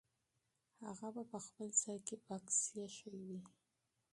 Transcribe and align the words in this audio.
هغه 0.85 1.07
به 1.15 1.23
په 1.31 1.37
خپل 1.45 1.67
ځای 1.83 1.97
کې 2.07 2.15
بکس 2.25 2.57
ایښی 2.75 3.09
وي. 3.25 3.39